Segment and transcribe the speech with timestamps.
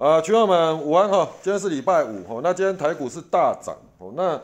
[0.00, 4.40] 啊，群友们午安哈，今天是礼拜五哦，那今天台股是大涨哦，那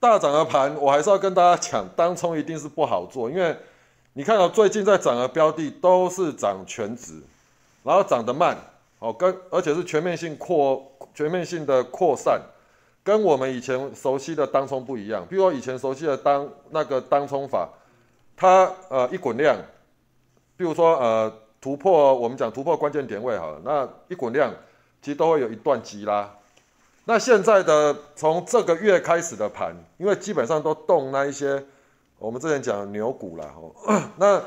[0.00, 3.56] 大涨的盘，我还是要跟大家讲，当冲一定是不好做，因为
[4.14, 7.12] 你看到最近在涨的标的都是涨全值，
[7.84, 8.58] 然后涨得慢
[8.98, 10.82] 哦，跟而且是全面性扩
[11.14, 12.40] 全面性的扩散，
[13.04, 17.68] 跟我们以前熟悉的当冲不一样，比如说以前熟悉的当那个当冲法，
[18.36, 19.56] 它呃一滚量。
[20.56, 24.52] 比如说，呃，突破我们讲突破关键点位好了，那一滚量
[25.08, 26.30] 其实都会有一段急拉。
[27.06, 31.64] 那现在的从这个月开始的盘，因为基本上都动那一些
[32.18, 33.72] 我们之前讲牛股了哦。
[34.20, 34.38] 那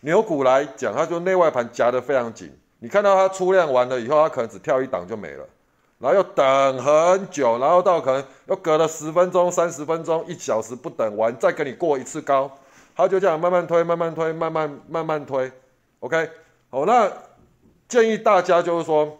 [0.00, 2.50] 牛股来讲，它就内外盘夹得非常紧。
[2.78, 5.46] 你看到它出量完了以后，它可能只跳一档就没了，
[5.98, 12.50] 然后又等很久，然后到可能又隔了十分钟、三十分钟、一小时不等完，再给你过一次高。
[12.96, 15.52] 他就这样慢慢推，慢慢推，慢慢慢慢推
[16.00, 16.30] ，OK，
[16.70, 17.12] 好，那
[17.86, 19.18] 建议大家就是说，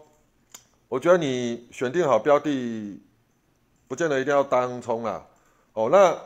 [0.88, 3.00] 我觉得你选定好标的，
[3.88, 5.24] 不见得一定要当冲啦，
[5.72, 6.16] 哦，那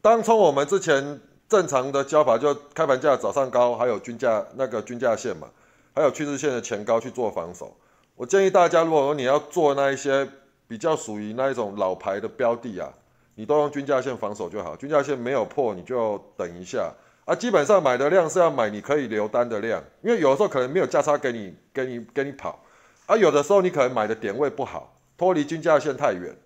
[0.00, 5.48] 当冲我们之前正常的教法就开盘价早上高，还有均价那个均价线嘛，
[5.94, 7.76] 还有趋势线的前高去做防守。
[8.14, 10.28] 我建议大家，如果说你要做那一些
[10.66, 12.92] 比较属于那一种老牌的标的啊。
[13.38, 16.90] 你都用均价线防守就好，均价线没有破，你就等一下
[17.26, 17.34] 啊。
[17.34, 22.58] 基本上买的量是要买你可以留单的量，因为有的时候可能没有价差给你，给你，给你跑
[23.06, 23.16] 啊。
[23.16, 26.36] 有的时候你可能买的点位不好，脱离均价线太远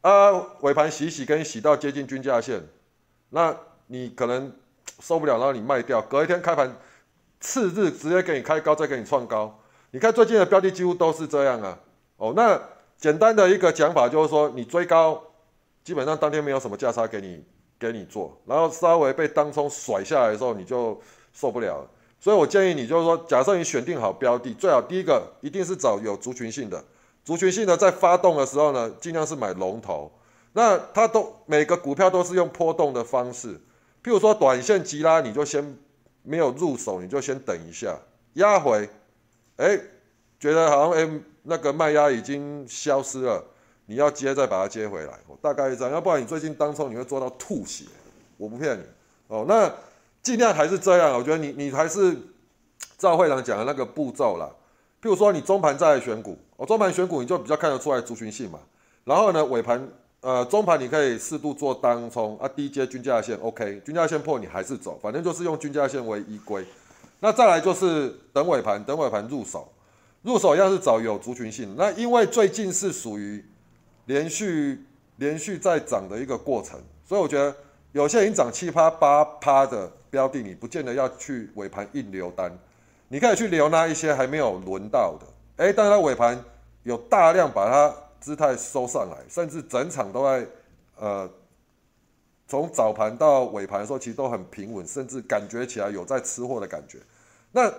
[0.00, 2.62] 啊，尾盘洗洗，跟洗到接近均价线，
[3.30, 3.56] 那
[3.86, 4.52] 你可能
[5.00, 6.76] 受不了，然后你卖掉，隔一天开盘
[7.40, 9.58] 次日直接给你开高，再给你创高。
[9.90, 11.78] 你看最近的标的几乎都是这样啊。
[12.16, 12.60] 哦，那
[12.96, 15.22] 简单的一个讲法就是说，你追高。
[15.84, 17.42] 基本上当天没有什么价差给你
[17.78, 21.00] 给你做，然后稍微被当冲甩下来的时候，你就
[21.32, 21.88] 受不了。
[22.20, 26.82] 所以我建议你就是说，假设你选定好标的，最好第一个一定是找有族群性的，
[27.24, 30.10] 族群性的在发动的时候呢，尽量是买龙头。
[30.52, 33.54] 那它都每个股票都是用波动的方式，
[34.02, 35.76] 譬如说短线急拉，你就先
[36.22, 37.96] 没有入手，你就先等一下
[38.34, 38.88] 压回，
[39.56, 39.78] 哎，
[40.40, 43.44] 觉得好像哎那个卖压已经消失了。
[43.90, 47.86] 你要接再把它接回来，大概这样，要不然你最近当冲你会做到吐血，
[48.36, 48.82] 我不骗你
[49.28, 49.46] 哦。
[49.48, 49.72] 那
[50.22, 52.16] 尽量还是这样，我觉得你你还是
[52.96, 54.48] 照会长讲的那个步骤啦。
[55.02, 58.58] 譬如说你中盘再来选股，哦，中盘选股你就比较看得出来族群性嘛。
[59.04, 59.88] 然后呢尾盘
[60.20, 66.64] 呃中盘你可以适度做当冲啊，低阶均价线 OK，均价线破你还是走，反正就是用均价线为依归。
[67.20, 69.72] 那再来就是等尾盘，等尾盘入手，
[70.22, 73.44] 入手要是找有族群性，那因为最近是属于。
[74.08, 74.86] 连续
[75.16, 77.54] 连续在涨的一个过程，所以我觉得
[77.92, 82.50] 有些已经涨七趴八趴的标的，你不见得要去尾盘硬留单，
[83.08, 85.26] 你可以去留那一些还没有轮到的，
[85.64, 86.42] 哎，但是它尾盘
[86.82, 90.46] 有大量把它姿态收上来，甚至整场都在
[90.96, 91.30] 呃
[92.46, 96.98] 从早盘到尾盘的时候，其实都很平稳，甚至感觉起来有在吃货的感觉。
[97.52, 97.72] 那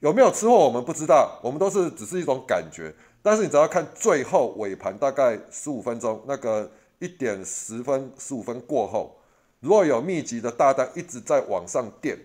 [0.00, 2.94] 有没有吃货我们不知道，我们都是只是一种感觉。
[3.22, 9.16] 但是你只要看最后尾盘大概十五分钟，那个一点十分十五分过后，
[9.64, 12.18] 如果有密集的大单一直在往上垫，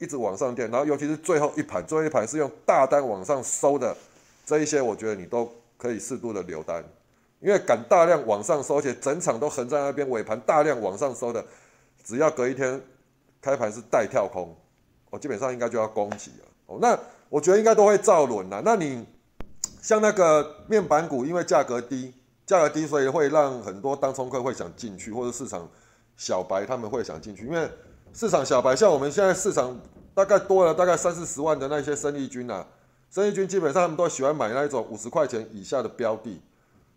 [0.00, 3.96] 一直往上垫，然后尤其是最后一盘，最后一盘是用大单往上收的，
[4.44, 5.48] 这一些我觉得你都
[5.78, 6.84] 可以适度的留单，
[7.38, 11.44] 因为敢大量往上收，而且整场都横在那边，尾盘大量往上收的，
[12.02, 12.80] 只要隔一天
[13.40, 14.52] 开盘是带跳空，
[15.10, 16.46] 我基本上应该就要攻击了。
[16.66, 16.98] 哦，那
[17.28, 19.06] 我觉得应该都会造轮了，那你。
[19.80, 22.14] 像那个面板股，因为价格低，
[22.46, 25.68] 价格低，所以会让很多当冲客会想进去，或者市场
[26.16, 27.46] 小白他们会想进去。
[27.46, 27.68] 因为
[28.12, 29.78] 市场小白，像我们现在市场
[30.14, 32.66] 大概多了大概三四十万的那些生意军啊，
[33.10, 36.40] 生意军基本上他们都喜欢买那一种五十块钱以下的标的，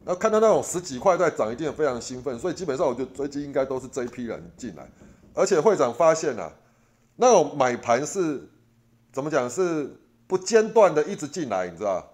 [0.05, 2.37] 然后看到那种十几块在涨，一定非常兴奋。
[2.37, 4.87] 所以基本上我就追击应该都是这一批人进来。
[5.33, 6.51] 而且会长发现啊，
[7.15, 8.47] 那种买盘是
[9.11, 9.89] 怎么讲是
[10.27, 12.07] 不间断的一直进来，你知道？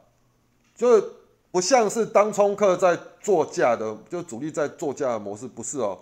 [0.75, 1.03] 就是
[1.51, 5.99] 不像是当冲客在做价的，就主力在做价的模式，不是哦。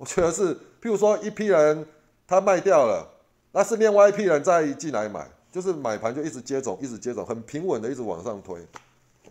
[0.00, 1.86] 我觉得是，譬如说一批人
[2.26, 3.06] 他卖掉了，
[3.52, 8.58] 那是另外一批人再进来买，就是买盘就一直接种，一直接种，很平稳的一直往上推。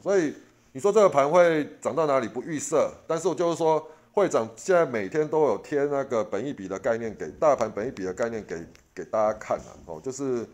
[0.04, 0.32] 所以
[0.72, 8.64] 你说这个盘会涨到哪里不预设，但是我就是说会长现在每天都有贴那个本益比的概念给大盘本益比的概念给
[8.94, 10.46] 给大家看啊，哦，就是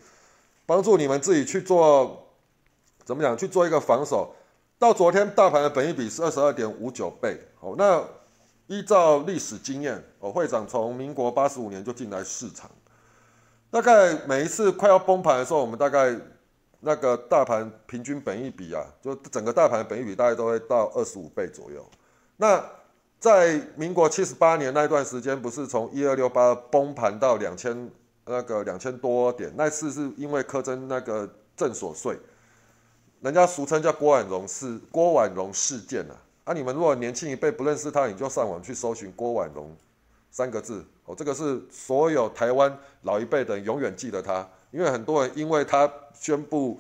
[0.66, 2.22] 帮助你们自己去做。
[3.04, 3.38] 怎么讲？
[3.38, 4.34] 去做一个防守，
[4.80, 7.40] 到昨天大盘的本益比是二十二点五九倍。
[7.60, 8.04] 好，那
[8.68, 12.70] 依照历史经验，哦，会长从民国八十五年就进来市场，
[13.70, 16.16] 大概每一次快要崩盘的时候，我们大概
[16.80, 21.86] 那个大盘平均本益比啊，就整个大盘本益比大概都会到二十五倍左右。
[22.38, 22.64] 那
[23.20, 27.90] 在民国七十八年那一段时间，不是从一二六八崩盘到两千
[28.26, 32.18] 那个两千多点，那次是因为苛征那个正所税，
[33.22, 36.16] 人家俗称叫郭婉容事郭婉容事件啊。
[36.46, 39.76] 啊，你们如果年轻一辈不认识他，你就上网去搜寻郭婉容
[40.30, 46.80] 三个字哦，这个是所有台湾老一辈的永远记得他，因为很多人因为他宣布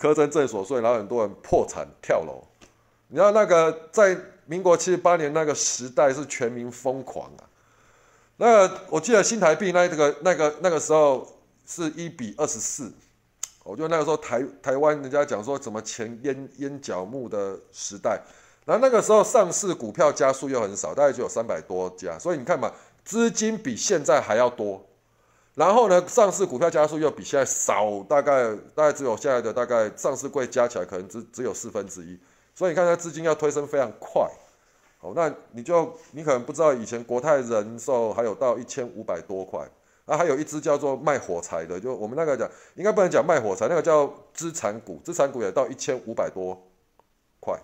[0.00, 2.42] 苛征正所税，然后很多人破产跳楼。
[3.06, 7.46] 你知道那个在民国七十八年那个时代是全民疯狂啊。
[8.36, 11.24] 那我记得新台币那个那个那个时候
[11.64, 12.92] 是一比二十四，
[13.62, 18.20] 我觉得那个时候台台湾人家讲说什么钱淹淹脚木的时代。
[18.66, 22.70] 然后那个时候上市股票家数又很少，大概只有三百多家，所以你看嘛，
[23.04, 24.84] 资金比现在还要多。
[25.54, 32.18] 然后呢，上市股票家数又比现在少，大概大概只有现在的大概上市柜加起来可能只只有四分之一。
[32.54, 34.28] 所以你看它资金要推升非常快。
[34.98, 39.60] 好，那你就你可能不知道以前国泰人寿还有到一千五百多块，
[40.06, 46.60] 啊，还有一只叫做卖火柴的，就我们那个讲应该不能讲卖火柴，那个叫资产股，资产股也到一千五百多
[47.38, 47.56] 块。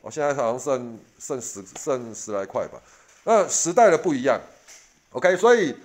[0.00, 2.80] 我现在好像剩剩十剩十来块吧，
[3.24, 4.40] 那时代的不一样
[5.12, 5.76] ，OK，所以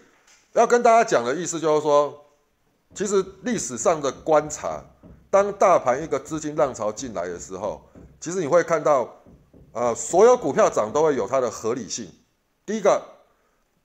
[0.53, 2.25] 要跟大家讲的意思就是说，
[2.93, 4.81] 其实历史上的观察，
[5.29, 7.81] 当大盘一个资金浪潮进来的时候，
[8.21, 9.21] 其实你会看到，
[9.73, 12.09] 呃，所有股票涨都会有它的合理性。
[12.65, 13.01] 第一个，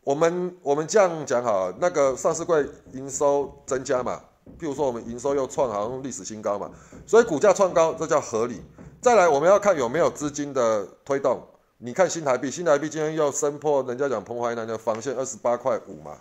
[0.05, 4.23] 我们我们这样讲好，那个上市柜营收增加嘛，
[4.59, 6.71] 譬如说我们营收又创好像历史新高嘛，
[7.05, 8.63] 所以股价创高，这叫合理。
[9.03, 11.43] 再来，我们要看有没有资金的推动。
[11.79, 16.19] 你看新台币，新台币今天又升破人家讲彭淮南的防线二十八块五嘛？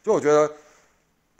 [0.00, 0.48] 就我觉得，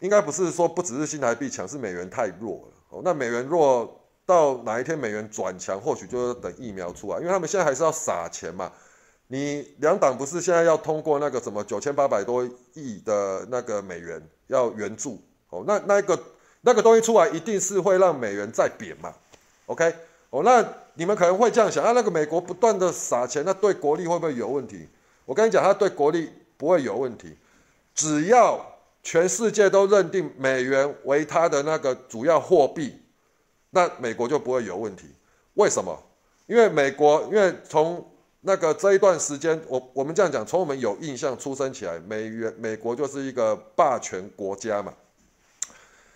[0.00, 2.72] 应该不是说不只是新台币强，是美元太弱了。
[2.88, 8.72] 哦，那美元弱到哪一天美元转强，或许就是等疫苗出来，因为他们现在还是要撒钱嘛。
[9.28, 12.44] 你两党不是现在要通过那个什么九千八百多
[12.74, 15.22] 亿的那个美元要援助？
[15.50, 16.20] 哦，那那个
[16.62, 19.14] 那个东西出来，一定是会让美元再贬嘛
[19.66, 19.94] ？OK。
[20.30, 24.88] 哦，那你们可能会这样想啊，那个美国不断的撒钱，那对国力会不会有问题？
[25.24, 27.36] 我跟你讲，它对国力不会有问题，
[27.94, 28.64] 只要
[29.02, 32.94] 全世界都认定美元为它的那个主要货币，
[33.70, 35.06] 那美国就不会有问题。
[35.54, 36.00] 为什么？
[36.46, 38.08] 因为美国，因为从
[38.42, 44.94] 那个这一段时间，我我们这样讲，从我们有印象出生起来，美元美国就是一个霸权国家嘛，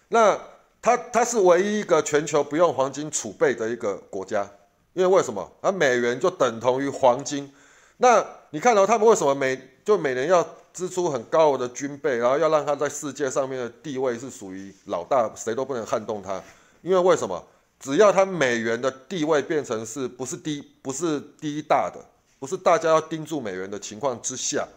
[0.06, 0.38] 那。
[0.84, 4.46] 它它是唯一一个全球不用黄金储备的一个国家，
[4.92, 5.50] 因为为什么？
[5.62, 7.50] 而美元就等同于黄金。
[7.96, 16.38] 那你看到他们为什么每就每年要支出很高额的军备，然后要让它在世界上面的地位是属于老大，谁都不能撼动它？
[16.82, 17.42] 因为为什么？
[17.80, 21.98] 只要它美元的地位变成是不是第不是第一大的，
[22.38, 24.68] 不是大家要盯住美元的情况之下，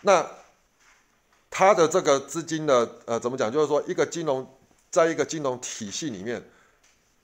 [0.00, 0.26] 那
[1.50, 3.52] 它的这个资金的呃怎么讲？
[3.52, 4.48] 就是说一个金融。
[4.90, 6.42] 在一个金融体系里面，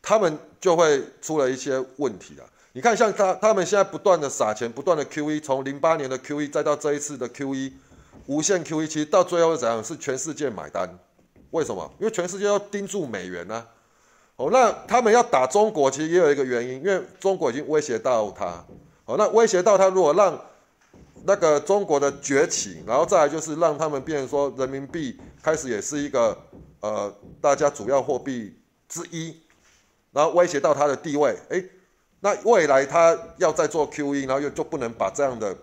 [0.01, 2.45] 他们就会出了一些问题了。
[2.75, 7.71] 你看，像他他们现在不断的撒钱，不断的 QE，从零八年的 QE 再到这一次的 QE，
[8.27, 9.85] 无限 QE，其实到最后是怎样？
[9.85, 10.99] 是全世界买单。
[11.51, 11.93] 为什么？
[11.99, 13.67] 因为全世界要盯住美元呢。
[14.37, 18.65] 哦，那他们要打中国，其实也有一个原因，因为中国已经威胁到他。
[19.05, 20.41] 哦，那威胁到他，如果让
[21.25, 26.37] 那个中国的崛起，然后再来就是让他们变成说人民币开始也是一个。
[26.83, 29.41] 呃，大家主要货币之一，
[30.11, 31.65] 然后威胁到它的地位，诶，
[32.21, 35.57] 那未来它要再做 QE，然后又就不能把这样的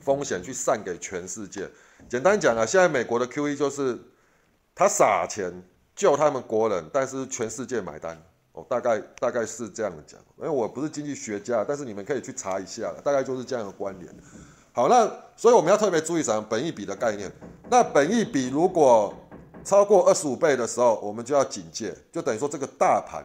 [0.00, 1.68] 风险去散给全世界。
[2.08, 3.98] 简单讲啊，现在美国的 QE 就是
[4.74, 5.52] 他撒钱
[5.96, 8.16] 救他们国人，但是全世界买单
[8.52, 10.20] 哦，大概大概是这样讲。
[10.38, 14.14] 因为我不是经济学家，但是你们可以去查一下，大概就是这样的关联。
[14.72, 16.44] 好，那所以我们要特别注意什么？
[16.48, 17.30] 本益比的概念。
[17.70, 19.14] 那本益比如果
[19.64, 23.24] 超过二十五倍的时候，我们就要警戒，就等于说这个大盘，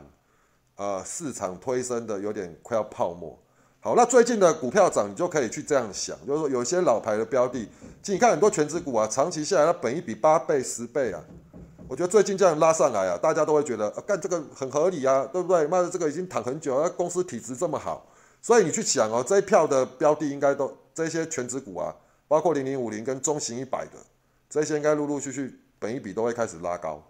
[0.77, 3.38] 呃，市场推升的有点快要泡沫。
[3.81, 7.60] 好，那最近的股票涨，你就可以去这样想，就是说有些老牌的标的，
[8.01, 11.22] 其实你看很多全职股啊，长期下来它本一比八倍、十倍啊，
[11.88, 15.67] 我觉得最近这样拉上来啊，大家都会觉得啊，干这个很合理啊，对不对？
[15.67, 18.05] 妈的，这个已经躺很久了，公司体质这么好，
[18.41, 21.93] 所以你去想哦，这一票的标的应该都这些全职股啊，
[22.27, 23.91] 包括零零五零跟中型一百的，
[24.50, 25.60] 这些应该陆陆续续。
[25.79, 27.01] 本一笔都会开始拉高，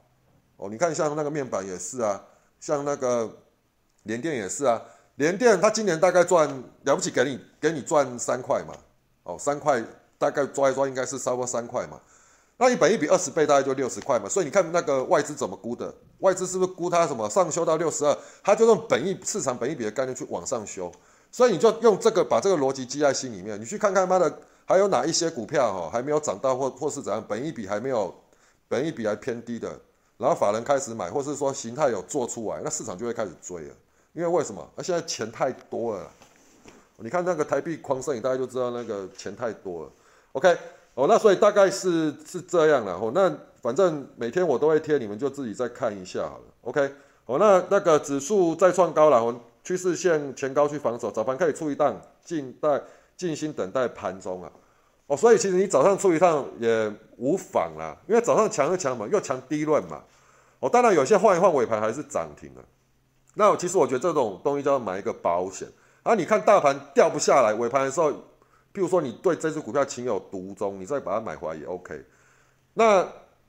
[0.58, 2.24] 哦，你看像那个面板也是啊，
[2.60, 3.30] 像那个
[4.04, 4.80] 联电也是啊，
[5.16, 6.48] 联电它今年大概赚
[6.84, 8.74] 了不起，给你给你赚三块嘛，
[9.24, 9.84] 哦，三块
[10.18, 12.00] 大概抓一抓应该是超过三块嘛，
[12.58, 15.94] 那你本一比二十倍大概就六十块嘛，所以你看那个外资怎么估的？
[16.20, 18.18] 外资是不是估它什么上修到六十二？
[18.44, 20.92] 它就用本一市场本一比的概念去往上修，
[21.32, 28.14] 所以你就用这个把这个逻辑记在心里面，你去看看妈的还有哪一些股票哈还没有涨到或或是怎样，本一比还没有
[28.70, 29.78] 本一比还偏低的，
[30.18, 33.76] 然后法人开始买，或是说形态有做出来，那市场就会开始追了，
[34.14, 34.66] 因为为什么？
[34.78, 36.10] 那现在钱太多了，
[37.00, 39.92] 你看那个台币狂升，你大概就知道那个钱太多了。
[40.32, 40.58] OK。
[40.96, 43.10] 哦，那所以大概是是这样了哦。
[43.16, 46.44] 那反正每天我都会贴，你们就自己再看一下好了。
[46.64, 46.92] OK，
[47.26, 52.82] 哦，那那个指数再创高了，趋势线前高去防守，早盘可以出一档，静待
[53.16, 54.52] 静心等待盘中啊。
[55.10, 60.02] 哦，所以其实你早上出一趟也无妨啦，因为早上强就强嘛，又强低乱嘛。
[60.62, 62.64] 哦，当然有些换一换尾盘还是涨停了。
[63.34, 65.68] 那其实我觉得这种东西就要买一个保险。
[66.04, 68.14] 啊，你看大盘掉不下来，尾盘的时候。
[68.72, 72.06] 譬如说，你对这只股票情有独钟，你再把它买回来也 OK。
[72.76, 73.06] 那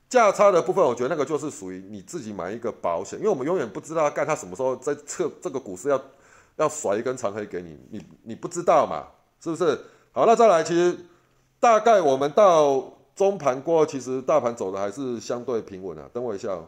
[0.09, 6.03] 价差的部分，我觉得那个就是属于你自己买一个保险，因为我们永远不知道干它什么时候在测这个股市要
[6.57, 9.09] 要甩一根长黑给你，你你不知道嘛，
[9.41, 9.79] 是不是？
[10.13, 10.99] 好，那再来，其实
[11.61, 16.09] 大概我们到中盘过后，其实大盘走的还是相对平稳啊。
[16.13, 16.67] 等我一下哦，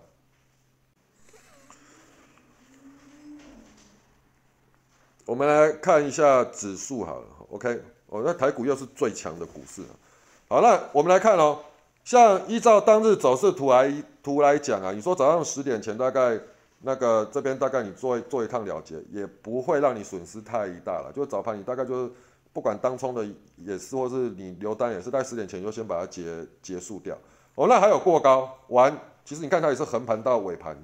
[5.25, 7.83] 我们来看一下指数好了，OK。
[8.09, 9.83] 哦，那台股又是最强的股市
[10.47, 11.59] 好，那我们来看哦，
[12.05, 13.91] 像依照当日走势图来
[14.23, 16.39] 图来讲啊，你说早上十点前大概
[16.81, 21.11] 那个这边大概你做做一趟了结，也不会让你损失太大了。
[21.15, 22.13] 就早盘你大概就是
[22.53, 27.17] 不管当冲的也是，或是你留单也是在十点前就先把它结结束掉。
[27.55, 30.77] 哦，那还有过高完，其实你看它也是横盘到尾盘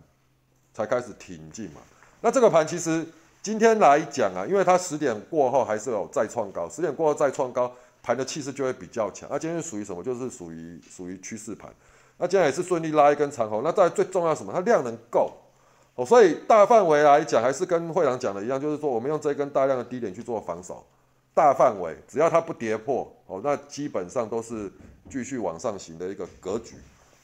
[0.73, 1.81] 才开始挺进嘛。
[2.21, 3.07] 那这个盘其实。
[3.41, 7.73] 今天来讲啊，因为它十点过后还是有再创高，十点过后再创高，
[8.03, 9.29] 盘的气势就会比较强。
[9.31, 10.03] 那今天属于什么？
[10.03, 11.73] 就是属于属于趋势盘。
[12.19, 13.63] 那今天也是顺利拉一根长红。
[13.63, 14.53] 那在最重要什么？
[14.53, 15.33] 它量能够
[15.95, 20.85] 哦，所以大范围来讲，还是跟会长讲的一样，就是说我们用这根大量的低点去做防守。
[21.39, 24.69] 大范围只要它不跌破哦，那基本上都是
[25.09, 26.75] 继续往上行的一个格局。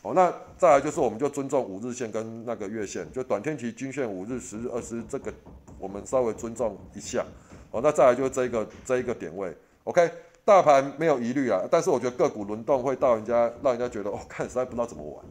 [0.02, 5.35] 哦，那再来就是我们就尊重五日线跟那个月线，就短天期均线五日、十日、二十日这个。
[5.80, 7.26] 我们稍微尊重一下，
[7.73, 10.09] 好，那再来就是这个这一个点位，OK，
[10.44, 15.25] 大盘没有疑虑啊，但是我觉得个股轮动会到人家让人家觉得哦，看实在不知道怎么玩，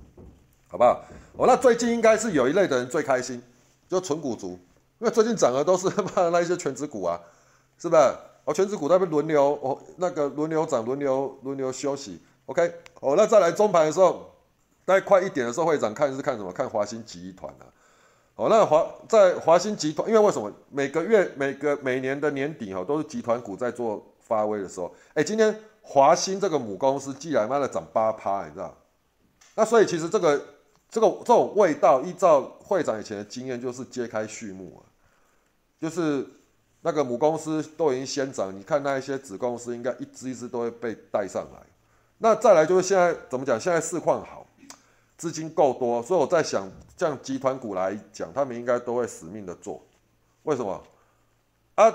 [0.68, 1.02] 好不好？
[1.38, 3.42] 哦，那最近应该是有一类的人最开心，
[3.88, 4.60] 就纯股族，
[5.00, 7.20] 因为最近涨的都是他妈的那一些全职股啊，
[7.80, 8.02] 是不是？
[8.46, 14.32] 哦，全职股那边轮流哦，那个轮流涨，轮流轮流休息，OK，哦，那再来中盘的时候，
[14.86, 16.52] 大概快一点的时候会涨，看是看什么？
[16.52, 17.66] 看华兴集团啊。
[18.36, 24.94] 哦，那华在华兴集团，因为为什么每个月、每个每年的年底哈，都是集团股在做发威的时候。
[25.14, 28.76] 哎，今天华兴这个母公司既然妈的涨八趴，你知道？
[29.56, 30.44] 那所以其实这个、
[30.90, 34.90] 这个、这种味道，依照会长以前的经验，就是揭开序幕啊，
[35.80, 36.26] 就是
[36.84, 41.60] 那个母公司都已经先涨，你看那一些子公司应该一只一只都会被带上来。
[42.20, 43.60] 那再来就是现在怎么讲？
[43.60, 44.46] 现在市况好。
[45.16, 49.82] 资金够多，所以我在想，像集团股来讲，他们应该都会死命的做。
[50.42, 50.84] 为什么？
[51.76, 51.94] 啊，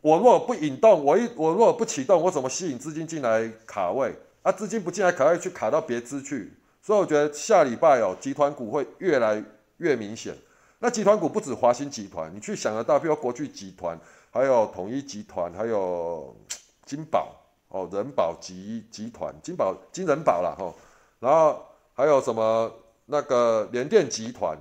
[0.00, 4.14] 我如果不引动，我一我如果不启动，我怎么吸引资金进来卡位？
[4.42, 6.52] 啊，资金不进来卡位，去卡到别支去。
[6.80, 9.42] 所以我觉得下礼拜哦，集团股会越来
[9.78, 10.36] 越明显。
[10.78, 13.98] 那集团股不止华兴集团，你去想得到，比如国巨集团，
[14.30, 16.34] 还有统一集团，还有
[16.84, 17.34] 金宝
[17.68, 20.74] 哦，人保集集团，金宝金人保了哈，
[21.20, 21.64] 然后。
[21.98, 22.72] 还有什么
[23.06, 24.56] 那个联电集团、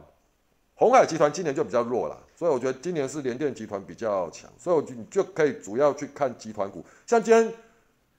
[0.73, 6.83] 红海集团今年就比较弱了，所以我觉得今年是联电集团比较强，所以我就你就可以主要去看集团股。
[7.05, 7.53] 像今天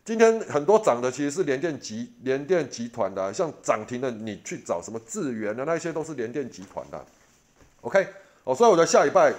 [0.05, 7.05] 今天很多涨的其实是联电集联电集团的，像涨停的你去找什么智源的那些都是联电集团的。
[7.81, 8.07] OK，
[8.45, 9.35] 哦，所以我觉得下礼拜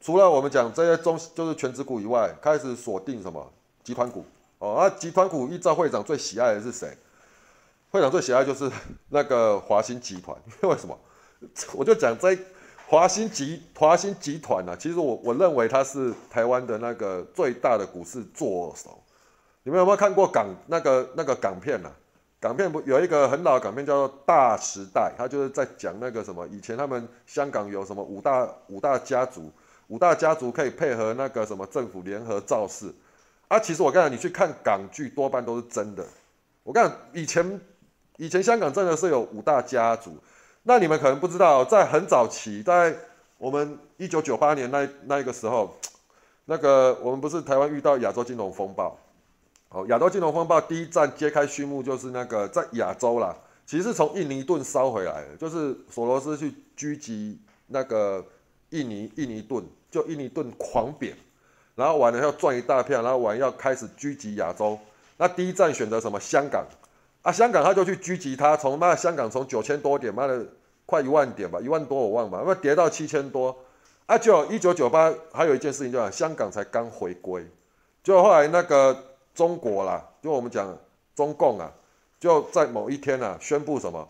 [0.00, 3.50] 除了我们讲这些中就是全职股以外，开始锁定什么
[3.82, 4.24] 集团股
[4.58, 6.96] 哦，那集团股依照会长最喜爱的是谁？
[7.90, 8.70] 会长最喜爱就是
[9.10, 10.98] 那个华兴集团，因为什么？
[11.74, 12.36] 我就讲在
[12.86, 19.02] 华兴集华兴集团呢，其实我我认为它是台湾的那个最大的股市作手。
[19.62, 21.90] 你们有没有看过港那个那个港片呢？
[22.40, 29.50] 港片不有一个很老的港片叫做《大时代》，它就是在讲那个什么以前他们香港有什么五大五大家族，
[29.88, 32.94] 五大家族可以配合那个什么政府联合造势。
[33.48, 36.06] 啊，其实我刚才你去看港剧，多半都是真的。
[36.62, 37.60] 我讲以前。
[38.20, 40.16] 以前香港真的是有五大家族，
[40.64, 42.92] 那你们可能不知道，在很早期，在
[43.36, 45.72] 我们一九九八年那那个时候，
[46.46, 48.98] 那个我们不是台湾遇到亚洲金融风暴，
[49.68, 58.26] 哦，亚洲金融风暴第一站揭开序幕就是那个在亚洲啦，其实是从印尼盾烧回来的，就是索罗斯去狙击那个
[58.70, 61.16] 印尼印尼盾，就印尼盾狂贬，
[61.74, 64.78] 然后完了要赚一大票，然后完要开始狙击亚洲。
[65.16, 66.18] 那第一站选择什么？
[66.20, 66.64] 香港
[67.22, 70.46] 啊，香港他就去狙击他，从妈香港从九千多点，妈的
[70.86, 73.56] 快一万点吧，一万多我忘吧，那跌到七千多。
[74.06, 77.46] 啊，就一九九八还有一件事情，就香港才刚回归，
[78.02, 78.96] 就后来那个
[79.34, 80.76] 中国啦，就我们讲
[81.14, 81.72] 中共啊。
[82.20, 84.08] 就在某一天啊，宣布什么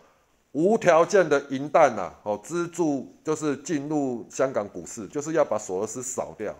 [0.53, 6.55] 无条件的银弹呐，哦，资助就是进入香港股市，就是要把索罗斯扫掉。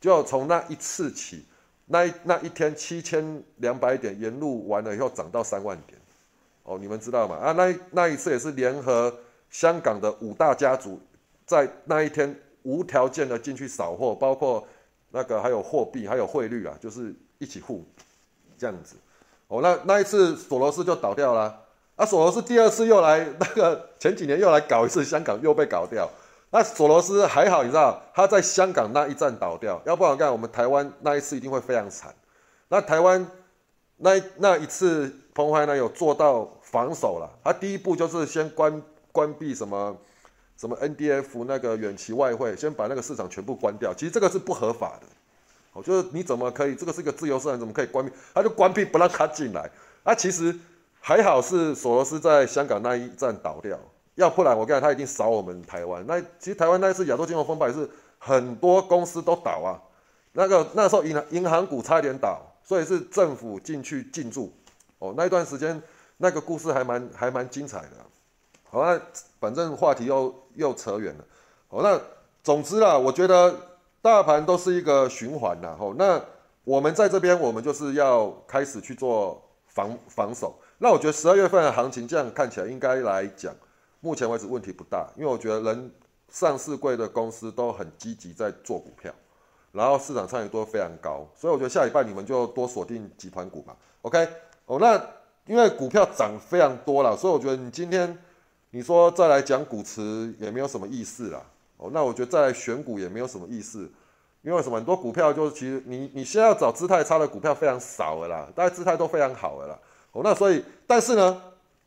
[0.00, 1.44] 就从那一次起，
[1.86, 5.98] 那那一天七千两百点沿路完了以后涨到三万点，
[6.62, 7.36] 哦，你们知道吗？
[7.36, 9.14] 啊，那那一次也是联合
[9.50, 11.00] 香港的五大家族，
[11.46, 14.66] 在那一天无条件的进去扫货，包括
[15.10, 17.84] 那个还有货币还有汇率啊，就是一起护
[18.56, 18.96] 这样子。
[19.48, 21.59] 哦，那那一次索罗斯就倒掉了，
[22.00, 26.08] 啊，索罗斯第二次又来，那个前几年又来搞一次，香港又被搞掉。
[26.50, 32.14] 那索罗斯还好，你知道他在香港那一战倒掉，要不然干我们台湾那一次一定会非常惨。
[32.68, 33.26] 那台湾
[33.98, 39.94] 那那一次彭淮南有做到防守了，他第一步就是先关关闭什么
[40.56, 43.92] 什么 NDF 那个远期外汇，先把那个市场全部关掉。
[43.92, 45.06] 其实这个是不合法的。
[45.74, 46.74] 哦，就是你怎么可以？
[46.74, 48.10] 这个是一个自由市场，怎么可以关闭？
[48.32, 49.70] 他就关闭不让他进来。
[50.02, 50.56] 啊，其实
[51.00, 53.78] 还好是索罗斯在香港那一站倒掉，
[54.14, 56.04] 要不然我跟你讲，他一定扫我们台湾。
[56.06, 57.88] 那其实台湾那一次亚洲金融风暴也是
[58.18, 59.80] 很多公司都倒啊。
[60.32, 64.52] 那个那时候银行银行股差一点倒，所以是政府进去进驻。
[64.98, 65.82] 哦，那一段时间
[66.18, 67.96] 那个故事还蛮还蛮精彩的。
[68.70, 69.00] 好，那
[69.40, 71.24] 反正话题又又扯远了。
[71.68, 72.00] 好，那
[72.42, 73.54] 总之啦，我觉得。
[74.02, 76.18] 大盘都是一个循环呐，吼，那
[76.64, 80.58] 我们在这边，我们就是要开始去做防防守。
[80.82, 83.54] 那我觉得十二月份的行情这样看起来，应该来讲，
[84.00, 85.92] 目前为止问题不大，因为我觉得人
[86.30, 89.12] 上市贵的公司都很积极在做股票，
[89.72, 94.26] 然后市场参与度非常高，所以我觉得下礼拜你们就多锁定集团股嘛，OK？
[94.64, 94.98] 哦，那
[95.44, 98.16] 因为股票涨非常多了，所以我觉得你今天
[98.70, 101.42] 你说再来讲股池也没有什么意思啦。
[101.76, 103.86] 哦，那我觉得再来选股也没有什么意思，
[104.40, 104.76] 因为什么？
[104.76, 109.78] 很多股票就是其实你你现在要找姿态差的股票非常少了啦，大家姿态都非常好了啦。
[110.12, 111.40] 哦，那所以但是呢，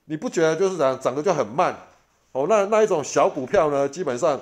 [0.05, 1.75] 你不觉得就是涨涨得就很慢？
[2.31, 4.39] 哦，那那一种小股票呢，基本上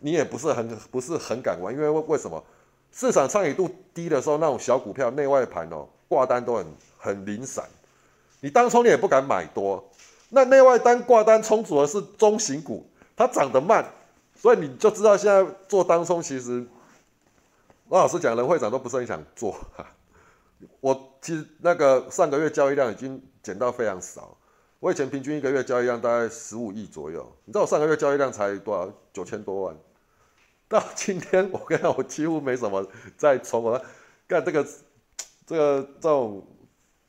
[0.00, 2.42] 你也不是很不是很敢玩，因为为为什么？
[2.92, 6.66] 市场参与度低的时候，那种小股票内外盘哦挂单都很
[6.98, 7.64] 很零散，
[8.40, 9.82] 你当冲你也不敢买多。
[10.28, 13.84] 那内外单挂单充足的是中型股，它涨得慢。
[14.34, 16.66] 所以你就知道现在做当冲，其实，
[17.88, 19.86] 我老师讲，任会长都不是很想做哈。
[20.80, 24.36] 我其实那个上个月交易量已经减到非常少，
[24.80, 28.92] 我以前平均一个月交易量大概十五亿左右，你知道我上个月交易量才多少？
[29.12, 29.76] 九千多万。
[30.68, 33.78] 到今天我跟你讲，我几乎没什么在冲我
[34.26, 34.66] 干这个，
[35.46, 36.42] 这个这种，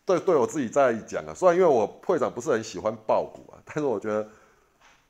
[0.05, 1.33] 对对我自己在讲啊。
[1.33, 4.27] 虽然因为我会长不是很喜欢爆股啊，但是我觉得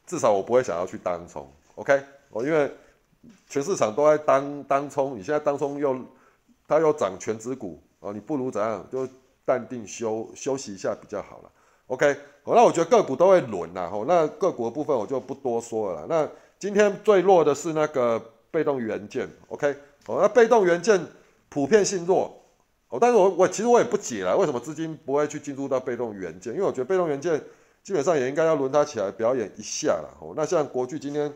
[0.06, 1.52] 至少我不会想要去当冲。
[1.76, 2.72] OK，我，因为
[3.50, 6.00] 全市场都在当当冲，你现在当冲又
[6.68, 9.08] 它又涨全指股哦，你不如怎样就
[9.46, 11.52] 淡定休休息一下比较好了。
[11.88, 16.06] OK，那我觉得个股都会轮呐，吼，那个股的部分我就不多说了。
[16.08, 19.74] 那今天最弱的是那个被动元件，OK，
[20.08, 21.04] 哦，那被动元件
[21.50, 22.32] 普遍性弱，
[22.90, 26.54] 哦，但是我我其实我也不解了，为什么资金不会去进入到被动元件？
[26.54, 27.42] 因为我觉得被动元件
[27.82, 30.18] 基本上也应该要轮它起来表演一下了。
[30.20, 31.34] 哦，那像国巨今天。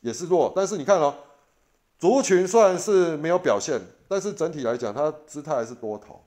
[0.00, 1.14] 也是弱，但是你看哦，
[1.98, 6.22] 族群虽然是没有表现，但是整体来讲，它姿态还是多头。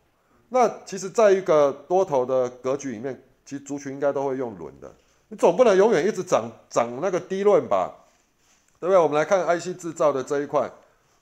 [0.50, 4.92] 那其实，在一个多头的格局里面，其实族群应该都会用轮的。
[5.30, 7.94] 你总不能永远一直涨涨那个低论吧？
[8.80, 8.98] 对不对？
[8.98, 10.72] 我们来看 IC 制造的这一块，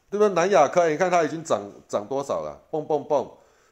[0.09, 0.29] 对不对？
[0.29, 2.61] 南亚科，你看它已经涨涨多少了？
[2.69, 3.29] 蹦蹦蹦！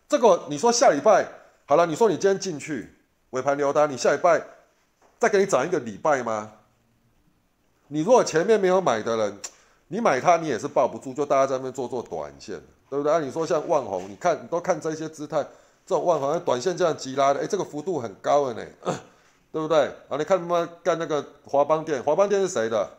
[0.10, 1.28] 这个你说下礼拜
[1.66, 2.94] 好了，你说你今天进去
[3.30, 4.42] 尾盘留单，你下礼拜
[5.20, 6.52] 再给你涨一个礼拜吗？
[7.90, 9.40] 你如果前面没有买的人，
[9.94, 13.14] 你买它你也是抱不住，就大家在那边做做短线，对不对？
[13.14, 15.38] 啊，你说像万红，你看你都看这些姿态，
[15.86, 18.68] 这种万红短线这样急拉的，哎，这个幅度很高的呢，
[19.54, 19.86] 对不对？
[20.10, 22.90] 啊，你看他们干那个华邦店，华邦店是谁的？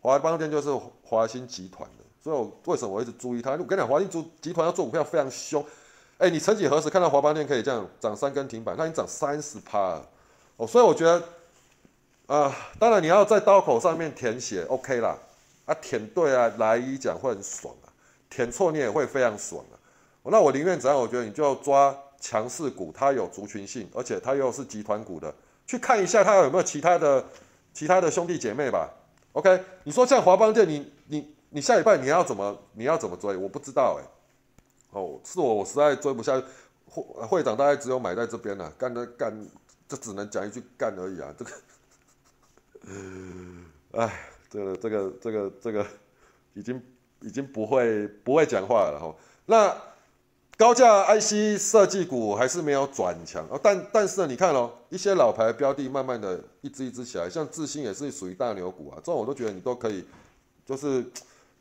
[0.00, 0.70] 华邦店就是
[1.02, 3.50] 华兴集团的，所以我为什么我一直注意它？
[3.50, 5.62] 我跟你讲，华兴集集团要做股票非常凶，
[6.16, 8.74] 哎，你曾几何时看到华邦店可以这样涨三根停板？
[8.74, 10.00] 它已经涨三十趴，
[10.56, 11.22] 哦，所以我觉得。
[12.26, 15.18] 啊，当然你要在刀口上面填写，OK 啦，
[15.70, 17.86] 啊，舔对啊，来一讲会很爽啊，
[18.28, 19.78] 舔错你也会非常爽啊。
[20.24, 20.98] 那我宁愿怎样？
[20.98, 25.32] 我觉得你就要抓强势股，它有族群性，而且它又是集团股的，
[25.66, 27.24] 去看一下它有没有其他的
[27.72, 28.90] 其他的兄弟姐妹吧。
[29.34, 33.36] OK，你说像华邦店，你你你下礼拜你要怎么你要怎么追？
[33.36, 34.04] 我不知道哎。
[34.90, 36.42] 哦，是我我实在追不下，
[36.86, 39.32] 会会长大概只有买在这边了，干的干，
[39.88, 41.32] 这只能讲一句干而已啊。
[41.38, 41.52] 这个，
[44.02, 45.86] 哎，这个这个这个这个
[46.54, 46.82] 已经
[47.20, 49.14] 已经不会不会讲话了哈。
[49.46, 49.74] 那。
[50.56, 60.04] 高价 IC 设计股还是没有转强哦，但但是呢，你看哦，一些老牌标的慢慢的一只一只起来，像智新也是属于大牛股啊，这种我都觉得你都可以，
[60.66, 61.02] 就是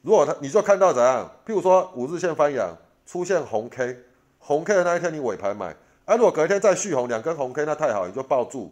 [0.01, 2.75] 如果它你就看到怎样，譬如说五日线翻阳
[3.05, 3.97] 出现红 K，
[4.37, 5.73] 红 K 的那一天你尾盘买，
[6.03, 8.69] 啊如果隔一天再续红两根红 K 那太好，你就抱住，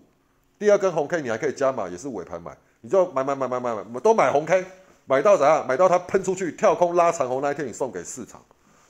[0.60, 4.66] 第二根红 K 你还可以加码，也是尾盘买，你就买买买买买买，都买红 K，
[5.06, 8.42] 买到怎样，买到它喷出去跳空拉长红那一天你送给市场。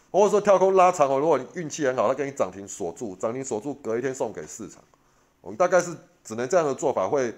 [0.09, 4.81] 或者说跳空拉长哦，如果你运气很好，它给你涨停锁住，涨停锁住，隔一天送给市场，
[5.41, 7.33] 我们大概是只能这样的做法会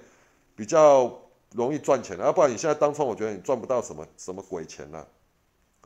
[0.56, 1.12] 比较
[1.56, 5.04] 容易赚钱，要不然你现在当冲，我觉得你赚不到什么什么鬼钱呐。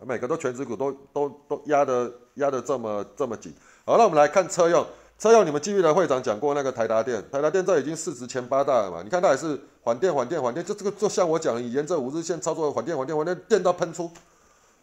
[0.05, 3.53] 每个都全职股都都都压的压的这么这么紧。
[3.85, 4.85] 好，那我们来看车用，
[5.23, 9.01] 车用你们记不记得会长讲过那个台达电，台达电这已经市值前八大了嘛？
[9.01, 14.11] 你看它也是缓电缓电缓电，就这个就像我讲，你沿着五日线操作缓电缓电缓电，电到喷出。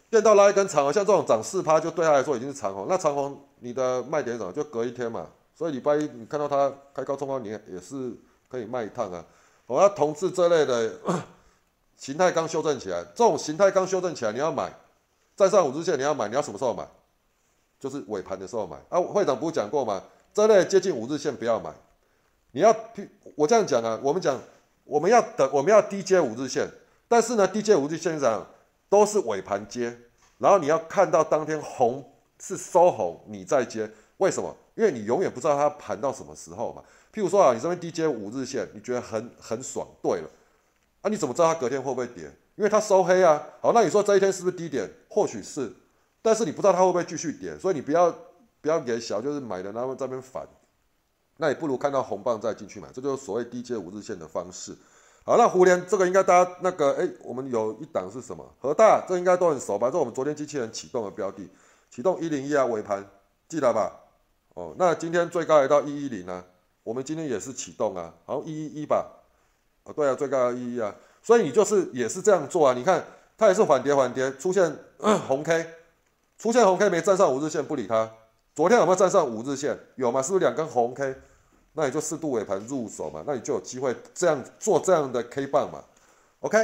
[0.09, 2.87] 电到拉一根长红，像这种涨四趴，就对他来说已经是长红。
[2.89, 4.51] 那长红你的卖点什么？
[4.51, 5.27] 就隔一天嘛。
[5.53, 8.11] 所以礼拜一你看到它开高冲高，你也是
[8.49, 9.23] 可以卖一趟啊。
[9.67, 10.91] 我要同志这类的
[11.95, 14.73] 形态刚修正起来，这种形态刚修正起来，你要买，
[15.35, 16.83] 再上五日线你要买，你要什么时候买？
[17.79, 18.77] 就是尾盘的时候买。
[18.89, 20.01] 啊，会长不是讲过吗？
[20.33, 21.71] 这类接近五日线不要买，
[22.51, 22.75] 你要
[23.35, 24.39] 我这样讲啊，我们讲
[24.83, 26.67] 我们要等，我们要低接五日线，
[27.07, 28.45] 但是呢，低接五日线上。
[28.91, 29.97] 都是尾盘接，
[30.37, 32.03] 然后你要看到当天红
[32.41, 34.53] 是收红，你再接，为什么？
[34.75, 36.83] 因为你永远不知道它盘到什么时候嘛。
[37.13, 40.29] 譬如说啊，你这边低接五日线，你觉得很很爽，对了，
[40.99, 42.25] 啊，你怎么知道它隔天会不会跌？
[42.57, 43.41] 因为它收黑啊。
[43.61, 44.91] 好，那你说这一天是不是低点？
[45.07, 45.71] 或许是，
[46.21, 48.13] 但是你不知道它会不会继续跌，所以你不要
[48.61, 50.47] 不要给小，就是买的然后这边反，
[51.37, 54.77] 那也不如看到红棒再进去买，这就是所谓低阶五日线的方式。
[55.23, 58.43] 好，那胡联这个应该大家那个哎，我们有一档是什么？
[58.59, 59.89] 和大这应该都很熟吧？
[59.91, 61.49] 这我们昨天机器人启动的标的，
[61.89, 63.07] 启动一零一啊，尾盘
[63.47, 63.99] 记得吧？
[64.53, 66.43] 哦，那今天最高来到一一零啊，
[66.83, 69.05] 我们今天也是启动啊，好像一一一吧？
[69.83, 72.73] 啊，对啊，最高要一一啊，所以你就是也是这样做啊？
[72.73, 73.05] 你看
[73.37, 74.75] 它也是缓跌缓跌，出现
[75.27, 75.67] 红 K，
[76.37, 78.11] 出现红 K 没站上五日线不理它，
[78.53, 79.77] 昨天有没有站上五日线？
[79.95, 80.21] 有吗？
[80.21, 81.15] 是不是两根红 K？
[81.73, 85.81] 那你就适度尾盘入手嘛，那你就有机会这样做这样的 K 棒嘛
[86.41, 86.57] ，OK，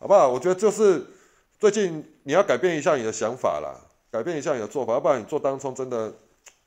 [0.00, 0.28] 好不好？
[0.28, 1.00] 我觉得就是
[1.60, 3.70] 最近你要改变一下你的想法啦，
[4.10, 6.12] 改变一下你的做法，要不然你做单冲真的，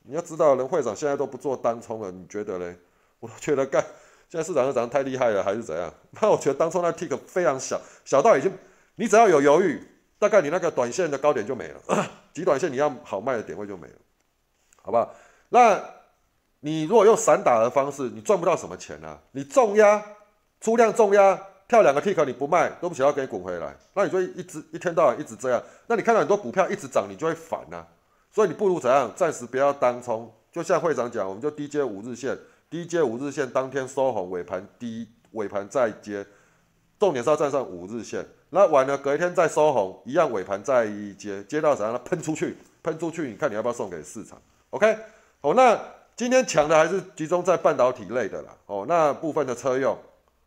[0.03, 2.77] 你要知道人会长现在都不做单冲了，你觉得嘞？
[3.19, 3.83] 我觉得干
[4.29, 5.93] 现在市场上涨太厉害了，还是怎样？
[6.21, 8.49] 那我觉得当冲那 tick 非常小，小到已经
[8.95, 9.85] 你只要有犹豫，
[10.17, 11.81] 大概你那个短线的高点就没了，
[12.33, 13.93] 极短线你要好卖的点位就没了，
[14.85, 15.11] 好不好？
[15.49, 15.81] 那。
[16.61, 19.19] 你如果用散打的方式，你赚不到什么钱啊！
[19.33, 20.03] 你重压、
[20.59, 27.85] 出量重压，跳两个 tick 你不卖，都不想要给你滚回来，那你就一直一天到晚一直这样，那你看到很多股票一直涨，你就会烦呐。
[28.31, 29.11] 所以你不如怎样？
[29.15, 32.35] 暂时不要单冲，就像会长讲，我们就低接五日线，
[32.67, 36.25] 低接五日线当天收红，尾盘低尾盘再接，
[36.97, 40.87] 重点是要站上五日线，那完了隔一天再收红，一样尾盘再
[41.19, 42.01] 接，接到怎样？
[42.03, 44.97] 喷出去，喷出去，你看你要不要送给市场？OK，
[45.41, 45.79] 好，那。
[46.17, 49.97] 今天强的还是集中在半导体类的啦，哦，那部分的车用，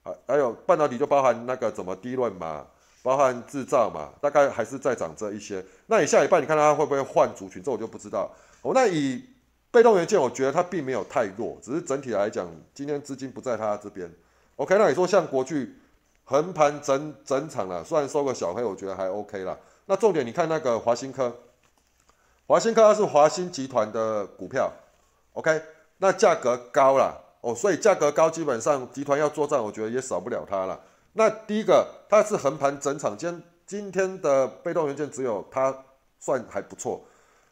[0.02, 2.66] 还还有半导体就包含那个怎么低论嘛，
[3.02, 5.62] 包含制造嘛，大概还是在涨这一些。
[5.84, 8.30] 那你下一半你看它会不会换族群，这我就不知道。
[8.62, 9.22] 哦，那以
[9.70, 14.10] 被动元件，我觉得它并没有太弱，只是整体来讲，今天资金不在它这边。
[14.56, 15.78] OK，那你说像国巨
[16.24, 19.54] 横盘整整场了，虽然收个小黑，我觉得还 OK 啦。
[19.84, 21.30] 那重点你看那个华新科，
[22.48, 24.72] 华新科它是华新集团的股票。
[25.34, 25.62] OK，
[25.98, 30.80] 那价格高了哦，所以价格高，基本上集团要作战，我觉得也少不了它了。
[31.12, 35.84] 那第一个，它是横盘整场，今今天的被动元件只有它
[36.18, 37.04] 算还不错。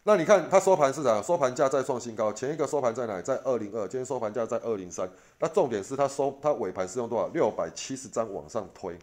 [0.04, 3.20] 那你看它收盘市场收盘价再创新高，前一个收盘在哪？
[3.20, 5.06] 在二零二，今天收盘价在二零三。
[5.38, 7.28] 那重点是它收它尾盘是用多少？
[7.34, 8.98] 六百七十张往上推。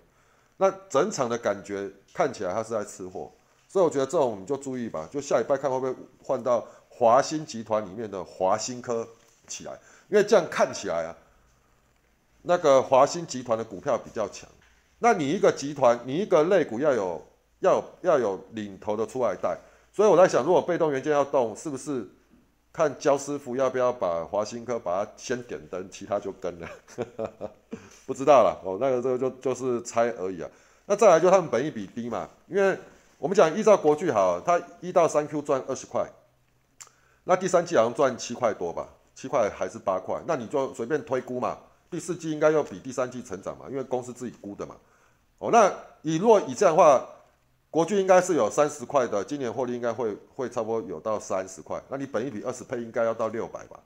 [0.57, 3.31] 那整场的感觉看起来它是在吃货，
[3.73, 6.63] 所以我觉得这种你就注意吧，就下礼拜看会不会换到。
[6.95, 9.07] 华兴集团里面的华兴科
[9.47, 9.71] 起来，
[10.09, 11.09] 因为这样看起来啊，
[12.43, 14.47] 那个华兴集团的股票比较强。
[14.99, 17.19] 那你一个集团，你一个类股要有
[17.61, 19.57] 要有要有领头的出来带，
[19.91, 22.07] 所以我在想，如果被动元件要动，是不是
[22.71, 26.69] 看焦师傅要不要把华新科把它先点灯，其他就跟了，
[28.05, 30.47] 不知道了哦，那个这个就就是猜而已啊。
[30.85, 32.77] 那再来就他们本益比低嘛，因为
[33.23, 36.05] 我们讲依照国巨好，它一到三 Q 赚二十块，
[37.23, 41.57] 那第三季好像赚七块多吧，七块还是八块，那你就随便推估嘛，
[41.89, 44.75] 第四季应该要比第三季成长嘛，因为公司自己估的嘛。
[45.37, 47.01] 哦，那以若以这样的话。
[47.71, 53.79] 国巨应该是有三十块的，今年获利应该会会差不多有到三十块，那你本一比二十倍应该要到六百吧，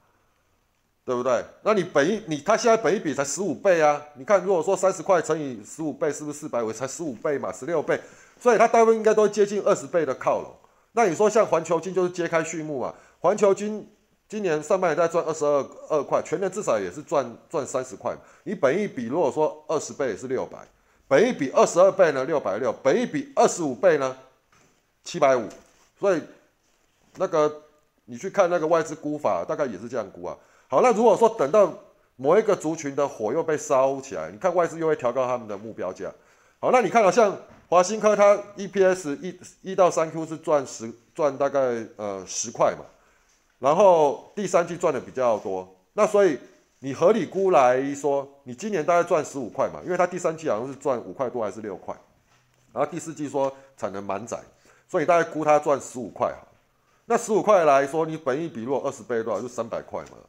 [1.06, 1.42] 对不对？
[1.64, 6.74] 那你本一你它现在本一比才十五倍啊，你看如果说三十块乘以十五倍是不是四百五？
[6.74, 7.98] 才十五倍嘛，十六倍，
[8.40, 10.54] 所以它大部分应该都接近二十倍的靠拢。
[10.94, 12.94] 那你说像环球金就是揭开序幕嘛？
[13.20, 13.88] 环球金
[14.28, 20.58] 今年上半年在赚二十二二块，全年至少也是赚赚三十块，你本一比如果说二十倍也是六百。
[21.08, 24.18] 本一比二十二倍呢，六百六；本一比二十五倍呢，
[25.06, 25.48] 七百五。
[25.98, 26.22] 所以
[27.16, 27.62] 那个
[28.04, 30.36] 你去看那个外资估法，大概也是这样估啊。
[30.68, 31.74] 好，那如果说等到
[32.18, 36.12] 某一个族群的火又被烧起来，你看外资又会调高他们的目标价。
[36.60, 37.34] 好，那你看到像
[37.70, 39.40] 华新科，它 EPS 一
[39.72, 41.60] 一到三 Q 是赚十赚大概
[41.98, 42.86] 呃十块嘛，
[43.60, 46.40] 然后第三季赚的比较多，那所以。
[46.80, 51.92] 你合理估来说，你今年大概赚十五块嘛，因为它第三季好像是赚五块多还是六块，
[52.72, 54.40] 然后第四季说产能满载，
[54.88, 56.48] 所以大概估它赚十五块哈。
[57.06, 60.20] 那十五块来说，你本益比如果二十倍多少，就三百块嘛，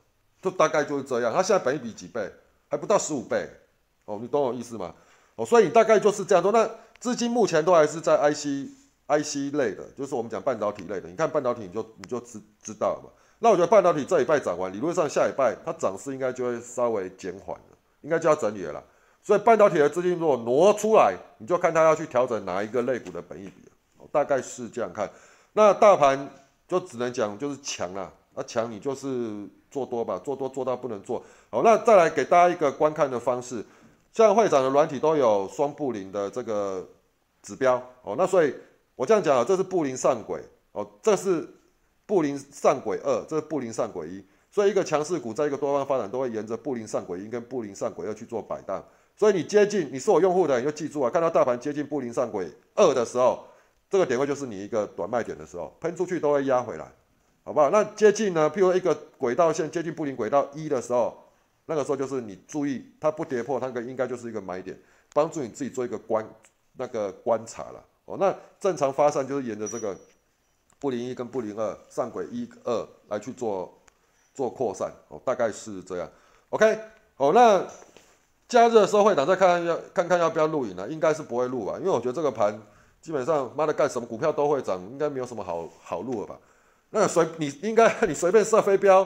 [0.40, 1.30] 就大概就是这样。
[1.34, 2.32] 它现在本益比几倍？
[2.70, 3.46] 还不到十五倍
[4.06, 4.94] 哦，你懂我意思吗？
[5.36, 6.50] 哦，所以你大概就是这样说。
[6.50, 6.66] 那
[7.00, 8.68] 资金目前都还是在 IC
[9.06, 11.08] IC 类的，就是我们讲半导体类的。
[11.08, 13.10] 你看半导体，你就你就知知道了嘛。
[13.38, 18.82] 那我觉得半导体这一拜涨完，理论上下一拜它涨势应该就会稍微减缓了，应该就要整理了啦。
[19.22, 23.70] 所以半导体的资金如果挪出来，你就看它要去调整哪一个类股的本益比
[24.10, 25.10] 大概是这样看。
[25.52, 26.28] 那大盘
[26.66, 31.22] 就只能讲就是强啦，那强你就是做多吧，做多做到不能做。
[31.50, 33.64] 好，那再来给大家一个观看的方式，
[34.24, 36.88] 像会长的软体都有双布林的这个
[37.42, 38.14] 指标哦。
[38.16, 38.54] 那所以
[38.96, 41.48] 我这样讲啊，这是布林上轨哦，这是。
[42.08, 48.82] 布林上轨二，这是布林上轨一，所以一个强势股在一个多方发展都会沿着布林上轨一跟布林上轨二去做摆荡。
[49.14, 53.44] 所以你接近你是我用户的，你就记住啊，看到大盘接近布林上轨二的时候，
[53.90, 56.90] 这个点位就是你一个短卖点的时候，喷出去都会压回来，
[57.44, 57.68] 好不好？
[57.68, 61.14] 那接近呢，譬如一个轨道线接近布林轨道一的时候，
[61.68, 64.76] 那个时候就是你注意它不跌破，那个应该就是一个买点，
[65.14, 66.28] 帮助你自己做一个观
[66.76, 67.84] 那个观察了。
[68.06, 69.96] 哦，那正常发散就是沿着这个。
[70.80, 73.76] 布林一跟布林二上轨一二来去做
[74.32, 76.08] 做扩散哦，大概是这样。
[76.50, 76.78] OK，
[77.16, 77.66] 哦，那
[78.46, 80.86] 假日的时候会长再看看要看看要不要录影呢？
[80.88, 82.56] 应该是不会录吧，因为我觉得这个盘
[83.02, 86.38] 基本上妈的干什么股票都会涨，应该没有什么好好录了吧？
[86.90, 89.04] 那随你应该你随便设飞镖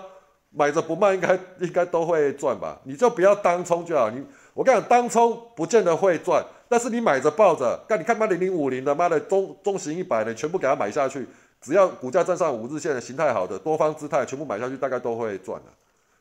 [0.55, 2.79] 买着不卖，应该应该都会赚吧？
[2.85, 4.11] 你就不要当冲就好。
[4.11, 4.23] 你
[4.55, 11.27] 我跟你讲，当冲不见得会赚，但是你买着抱着，干你看妈零零五零的妈的中中型一百的，全部给它买下去。
[11.61, 15.73] 只要股价站上五日线的形态好的多方姿态，全部买下去，大概都会赚的。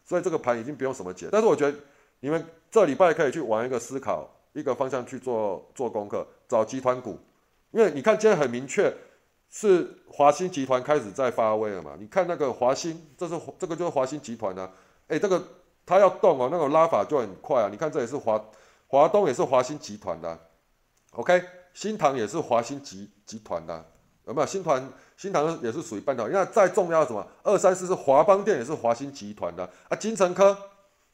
[0.05, 1.27] 所以这个盘已经不用什么解。
[1.31, 1.75] 但是我觉得
[2.19, 7.17] 你们这礼拜可以去玩一个思考一个方向去做做功课，找集团股，
[7.71, 8.93] 因为你看今天很明确
[9.51, 11.91] 是华兴集团开始在发威了嘛。
[11.99, 14.71] 你看那个华兴，这是这个就是华兴集团啊。
[15.09, 15.43] 哎，这个
[15.85, 17.67] 它要动哦，那个拉法就很快啊。
[17.69, 18.41] 你看这也是华
[18.87, 20.39] 华东也是华兴集团的
[21.11, 23.85] ，OK，新唐也是华兴集集团的，
[24.25, 24.89] 有没有新团？
[25.17, 27.27] 新唐也是属于半导体，那再重要什么？
[27.43, 29.95] 二三四是华邦电，也是华兴集团的啊。
[29.95, 30.57] 金城科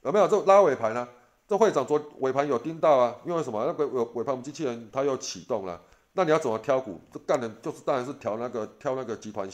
[0.04, 0.28] 有没有？
[0.28, 1.08] 这拉尾盘呢？
[1.47, 3.15] 这会长昨尾盘有盯到啊？
[3.26, 3.65] 因为什么？
[3.65, 5.82] 那个尾尾盘我们机器人它又启动了。
[6.17, 6.99] 那你要怎么挑股？
[7.13, 9.47] 这干的就是当然是挑那个挑那个集团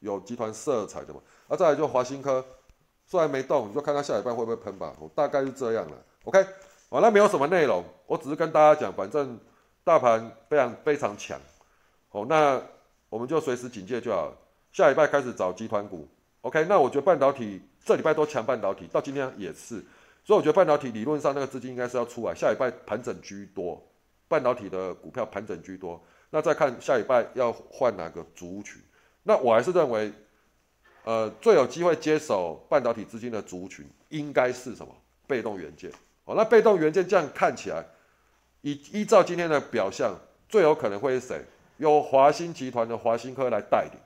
[0.00, 1.20] 有集团色彩的嘛。
[1.46, 2.42] 啊，再来就华兴科，
[3.06, 4.92] 虽然没动，你就看它下礼拜会不会喷吧。
[4.98, 5.96] 我大概是这样了。
[6.24, 6.42] OK，
[6.88, 9.38] 好，那没有什么内容，我只是跟大家讲，反正
[9.84, 11.38] 大盘非常非常强。
[12.08, 12.60] 好，那。
[13.08, 14.36] 我们就随时警戒就好。
[14.72, 16.08] 下礼拜开始找集团股
[16.40, 16.66] ，OK？
[16.68, 19.82] 那我觉得半导体这礼拜都强，半导体到今天也是，
[20.24, 22.34] 所以我觉得半导体理论上那个资金应该是要出来。
[22.34, 23.80] 下礼拜盘整居多，
[24.28, 26.02] 半导体的股票盘整居多。
[26.30, 28.82] 那再看下礼拜要换哪个族群？
[29.22, 30.12] 那我还是认为，
[31.04, 34.94] 呃，最有机会接手半导体资金的族群应该是什么？
[35.26, 35.90] 被动元件。
[36.24, 37.84] 哦，那被动元件这样看起来，
[38.62, 41.44] 依依照今天的表象，最有可能会是谁？
[41.78, 44.00] 由华兴集团的华兴科来带领，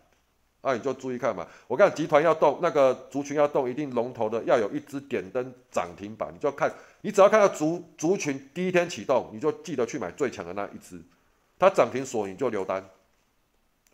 [0.62, 1.46] 那你就注意看嘛。
[1.66, 6.32] 我看集团要动，那个族群要动，一定龙头的要有一只点灯涨停板。
[6.32, 11.00] 你就看，你只要看到族族群第一天启动，你就记得去买最强的那一只，
[11.58, 12.88] 它涨停锁你就留单。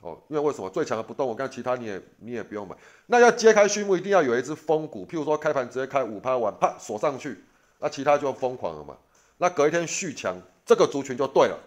[0.03, 2.77] 哦，因为为什么最强的不动，我看其他你也你也不用买。
[3.07, 7.43] 那要揭开序幕，一定要有一只疯股，譬如说开盘直接开五趴完，啪锁上去，
[7.79, 8.97] 那其他就疯狂了嘛。
[9.39, 11.59] 那隔一天续强，这个族群就对了。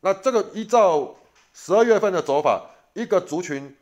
[0.00, 1.14] 那这个依照
[1.52, 3.76] 十二月份的走法，一个族群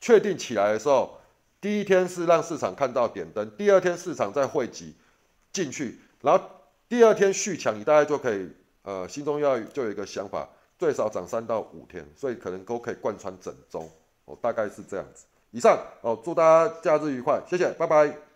[0.00, 1.18] 确定起来的时候，
[1.60, 4.94] 第一天是让市场看到点灯，第二天市场再汇集
[5.52, 6.44] 进去，然后
[6.88, 8.48] 第二天续强，你大概就可以
[8.82, 13.90] 呃心中要就有一个想法，最少涨三到五天，所以可能都可以贯穿整周，
[14.24, 15.24] 哦，大概是这样子。
[15.50, 18.27] 以上哦，祝大家假日愉快，谢谢，拜拜。